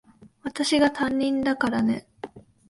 [0.41, 2.07] 私が担任だからね。